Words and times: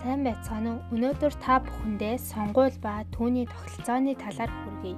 Сайн 0.00 0.24
байцгаана 0.24 0.70
уу? 0.72 0.96
Өнөөдөр 0.96 1.34
та 1.44 1.60
бүхэндээ 1.60 2.16
сонгуул 2.24 2.72
ба 2.80 3.04
түүний 3.12 3.44
тогтолцооны 3.44 4.16
талаар 4.16 4.48
хүргэе. 4.48 4.96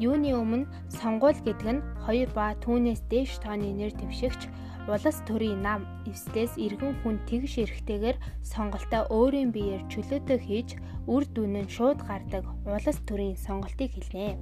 Юуны 0.00 0.32
өмнө 0.32 0.64
сонгуул 0.88 1.36
гэдэг 1.44 1.68
нь 1.68 1.84
2 2.08 2.32
ба 2.32 2.56
түүнээс 2.64 3.04
дээш 3.12 3.44
тооны 3.44 3.76
нэр 3.76 3.92
дэвшигч 4.00 4.48
улас 4.88 5.20
төрийн 5.28 5.60
нам 5.60 5.84
эвслээс 6.08 6.56
иргэн 6.56 6.96
хүн 7.04 7.20
тэгш 7.28 7.60
эрэхтэйгээр 7.60 8.16
сонголтоо 8.40 9.04
өөрийн 9.12 9.52
биеэр 9.52 9.84
чөлөөтэй 9.92 10.40
хийж 10.40 10.80
үр 11.04 11.28
дүн 11.28 11.68
нь 11.68 11.68
шууд 11.68 12.00
гардаг 12.08 12.48
улас 12.64 12.98
төрийн 13.04 13.36
сонголтыг 13.36 13.92
хэлнэ. 13.92 14.40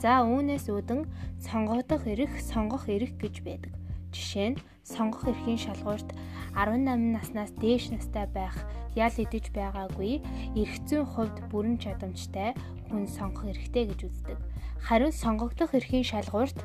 За 0.00 0.24
үүнээс 0.24 0.72
үүдэн 0.72 1.04
сонгогдох 1.44 2.08
эрх, 2.08 2.32
сонгох 2.40 2.88
эрх 2.88 3.12
гэж 3.20 3.44
байдаг. 3.44 3.76
Жишээ 4.08 4.56
нь 4.56 4.60
сонгох 4.84 5.24
эрхийн 5.32 5.58
шалгуурт 5.58 6.12
18 6.52 7.16
наснаас 7.16 7.52
дээш 7.56 7.90
настай 7.90 8.28
байх 8.28 8.54
ял 8.94 9.10
идэж 9.16 9.50
байгаагүй 9.56 10.22
эрх 10.60 10.76
зүйн 10.86 11.08
хувьд 11.08 11.36
бүрэн 11.50 11.80
чадамжтай 11.80 12.54
хүн 12.92 13.08
сонгох 13.08 13.48
эрхтэй 13.50 13.90
гэж 13.90 14.00
үздэг. 14.06 14.38
Харин 14.84 15.10
сонгогдох 15.10 15.72
эрхийн 15.74 16.04
шалгуурт 16.04 16.60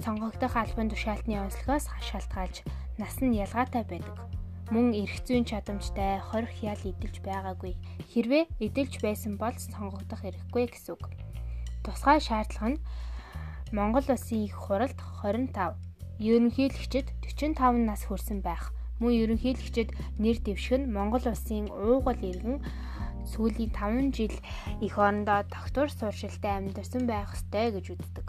сонгогдох 0.00 0.54
албан 0.56 0.88
тушаалтны 0.88 1.36
онцлогоос 1.36 1.90
шалтгаалж 2.00 2.64
нас 2.96 3.18
нь 3.20 3.36
ялгаатай 3.36 3.84
байдаг. 3.84 4.16
Мөн 4.72 4.96
эрх 4.96 5.20
зүйн 5.28 5.44
чадамжтай 5.44 6.24
хорих 6.24 6.54
ял 6.64 6.80
идэлж 6.80 7.20
байгаагүй. 7.20 7.76
Хэрвээ 8.14 8.48
идэлж 8.64 9.04
байсан 9.04 9.36
бол 9.36 9.52
сонгогдох 9.52 10.24
эрхгүй 10.24 10.72
гэсэн 10.72 10.96
үг. 10.96 11.04
Тусгай 11.84 12.16
шаардлага 12.22 12.72
нь 12.72 12.82
Монгол 13.76 14.06
Улсын 14.08 14.48
их 14.48 14.56
хуралд 14.56 14.96
25 15.20 15.52
ерөнхийлөгчд 16.22 17.10
45 17.26 17.82
нас 17.86 18.06
хүрсэн 18.06 18.38
байх. 18.42 18.70
Мөн 19.02 19.12
ерөнхийлөгчд 19.26 19.90
нэр 20.22 20.38
дэвших 20.38 20.86
нь 20.86 20.92
Монгол 20.94 21.26
улсын 21.26 21.66
уугуул 21.70 22.22
иргэн 22.22 22.62
сүүлийн 23.26 23.72
5 23.74 24.14
жил 24.14 24.34
их 24.80 24.94
орондоо 24.98 25.42
докторь 25.50 25.90
сууршилтай 25.90 26.62
амьдарсан 26.62 27.10
байх 27.10 27.34
ёстой 27.34 27.74
гэж 27.74 27.86
үздэг. 27.98 28.26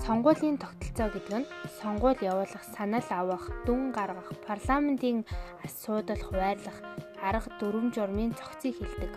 Сонгуулийн 0.00 0.56
тогтолцоо 0.56 1.08
гэдэг 1.12 1.36
нь 1.44 1.50
сонгуул 1.78 2.18
явуулах, 2.18 2.64
санал 2.74 3.06
авах, 3.12 3.44
дүн 3.66 3.92
гаргах, 3.92 4.32
парламентын 4.48 5.28
асуудал 5.62 6.18
хуваарлах 6.18 6.78
арга 7.20 7.50
дүрм 7.60 7.92
журмын 7.92 8.32
цогцыг 8.32 8.74
хэлдэг. 8.80 9.12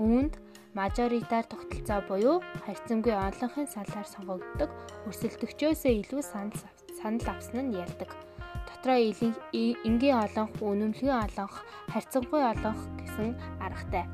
Үүнд 0.00 0.34
мажоритар 0.74 1.44
тогтолцоо 1.44 2.00
буюу 2.08 2.36
харьцангуй 2.64 3.14
онлонхын 3.14 3.68
саналаар 3.68 4.08
сонгогддог 4.08 4.70
өрсөлдөгчөөсөө 5.06 5.92
илүү 6.00 6.22
санал 6.24 6.58
санал 7.06 7.28
авсан 7.38 7.70
нь 7.70 7.76
ялдаг. 7.78 8.10
Дотроо 8.66 8.98
энгийн 8.98 10.18
олонх, 10.26 10.52
үнэмлэгийн 10.58 11.22
олонх, 11.26 11.54
харьцангуй 11.92 12.42
олонх 12.52 12.82
гэсэн 12.98 13.28
аргатай. 13.62 14.04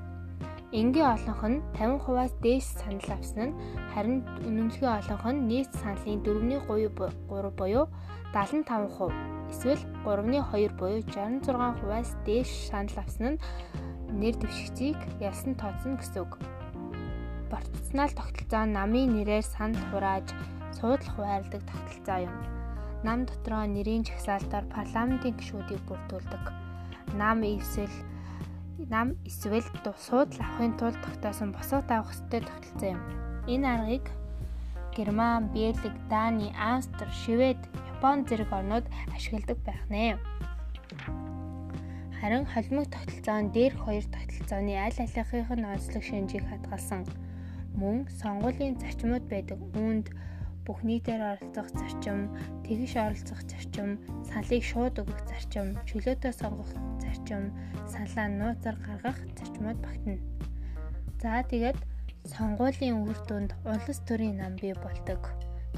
Энгийн 0.77 1.09
олонх 1.17 1.43
нь 1.49 1.65
50%-аас 1.73 2.33
дээш 2.45 2.67
санал 2.77 3.11
авсан 3.17 3.41
нь 3.49 3.57
харин 3.93 4.21
үнэмлэгийн 4.45 4.97
олонх 5.01 5.25
нь 5.33 5.45
нийт 5.49 5.71
саналын 5.81 6.21
4.3 6.21 7.57
буюу 7.59 7.89
75% 8.37 9.09
эсвэл 9.53 9.83
3.2 10.05 10.77
буюу 10.77 11.01
66%-аас 11.01 12.11
дээш 12.29 12.51
санал 12.69 12.97
авсан 13.01 13.25
нь 13.33 13.41
нэр 14.21 14.37
дэвшигчийг 14.37 15.01
ялсан 15.29 15.57
тооцно 15.57 15.97
гэсэн 15.97 16.29
үг. 16.29 16.33
Пропорционал 17.49 18.13
тогтолцоо 18.13 18.65
намын 18.69 19.09
нэрээр 19.17 19.45
санал 19.45 19.81
хурааж 19.89 20.29
суудлах 20.77 21.17
хуваарлдаг 21.17 21.63
тогтолцоо 21.65 22.21
юм 22.29 22.62
нам 23.03 23.27
дотроо 23.27 23.67
нэрийн 23.67 24.07
жагсаалтаар 24.07 24.67
парламентын 24.71 25.35
гишүүдийг 25.39 25.83
бүрдүүлдэг. 25.87 26.45
Нам 27.19 27.43
эсвэл 27.43 27.97
нам 28.91 29.15
эсвэл 29.29 29.67
суудл 29.99 30.39
авахын 30.41 30.75
тулд 30.79 30.99
тогтоосон 31.03 31.51
босоод 31.53 31.91
авах 31.91 32.15
ёстой 32.15 32.41
тогтолцоо 32.47 32.89
юм. 32.95 33.01
Энэ 33.47 33.67
аргыг 33.75 34.07
Герман, 34.97 35.49
Бельги, 35.55 35.91
Дани, 36.11 36.53
Австри, 36.59 37.09
Швед, 37.25 37.61
Япон 37.97 38.27
зэрэг 38.27 38.53
орнууд 38.53 38.87
ашигладаг 39.15 39.59
байх 39.65 39.83
нэ. 39.89 40.19
Харин 42.21 42.47
холимог 42.47 42.87
тогтолцоон 42.93 43.51
дээрх 43.51 43.79
хоёр 43.83 44.05
тогтолцооны 44.05 44.75
аль 44.79 44.95
алихынх 44.95 45.51
нь 45.59 45.67
онцлог 45.67 46.05
шинжийг 46.05 46.45
хадгалсан 46.47 47.03
мөн 47.75 48.07
сонгуулийн 48.21 48.79
зарчмууд 48.79 49.25
байдаг. 49.33 49.59
Үүнд 49.75 50.07
бүх 50.67 50.83
нийтээр 50.87 51.23
оролцох 51.23 51.69
зарчим, 51.75 52.31
тэгш 52.65 52.93
оролцох 52.97 53.41
зарчим, 53.51 53.99
саналыг 54.29 54.63
шууд 54.63 54.95
өгөх 55.03 55.21
зарчим, 55.27 55.75
чөлөөтэй 55.89 56.33
сонгох 56.33 56.71
зарчим, 57.03 57.51
саналаа 57.91 58.29
нууцаар 58.31 58.77
гаргах 58.83 59.19
зарчмууд 59.37 59.79
багтана. 59.83 60.23
За 61.23 61.43
тэгээд 61.47 61.79
сонгуулийн 62.27 63.03
үр 63.03 63.19
дүнд 63.27 63.51
улс 63.67 63.99
төрийн 64.07 64.39
нам 64.39 64.55
бий 64.59 64.75
болдог. 64.75 65.23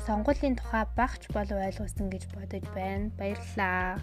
Сонгуулийн 0.07 0.57
тухай 0.57 0.85
багч 0.97 1.29
болов 1.33 1.59
ойлгуулсан 1.61 2.11
гэж 2.11 2.25
бодож 2.35 2.65
байна. 2.75 3.13
Баярлалаа. 3.17 4.01